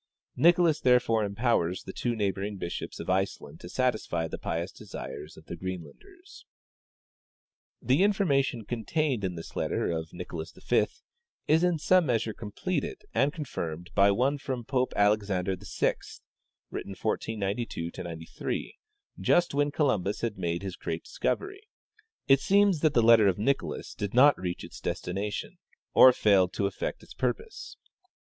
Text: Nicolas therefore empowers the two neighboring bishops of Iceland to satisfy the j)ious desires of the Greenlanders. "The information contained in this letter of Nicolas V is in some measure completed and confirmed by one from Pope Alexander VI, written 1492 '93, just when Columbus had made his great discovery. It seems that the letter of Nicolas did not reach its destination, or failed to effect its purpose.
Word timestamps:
Nicolas 0.35 0.79
therefore 0.81 1.23
empowers 1.23 1.83
the 1.83 1.93
two 1.93 2.15
neighboring 2.15 2.57
bishops 2.57 2.99
of 2.99 3.07
Iceland 3.07 3.59
to 3.59 3.69
satisfy 3.69 4.27
the 4.27 4.39
j)ious 4.39 4.71
desires 4.73 5.37
of 5.37 5.45
the 5.45 5.55
Greenlanders. 5.55 6.43
"The 7.83 8.01
information 8.01 8.65
contained 8.65 9.23
in 9.23 9.35
this 9.35 9.55
letter 9.55 9.91
of 9.91 10.11
Nicolas 10.11 10.53
V 10.53 10.85
is 11.47 11.63
in 11.63 11.77
some 11.77 12.07
measure 12.07 12.33
completed 12.33 13.03
and 13.13 13.31
confirmed 13.31 13.91
by 13.93 14.09
one 14.09 14.39
from 14.39 14.63
Pope 14.65 14.91
Alexander 14.95 15.55
VI, 15.55 15.93
written 16.71 16.95
1492 16.99 17.91
'93, 17.95 18.79
just 19.19 19.53
when 19.53 19.69
Columbus 19.69 20.21
had 20.21 20.35
made 20.35 20.63
his 20.63 20.77
great 20.77 21.03
discovery. 21.03 21.61
It 22.27 22.39
seems 22.39 22.79
that 22.79 22.95
the 22.95 23.03
letter 23.03 23.27
of 23.27 23.37
Nicolas 23.37 23.93
did 23.93 24.15
not 24.15 24.35
reach 24.39 24.63
its 24.63 24.81
destination, 24.81 25.59
or 25.93 26.11
failed 26.11 26.53
to 26.53 26.65
effect 26.65 27.03
its 27.03 27.13
purpose. 27.13 27.77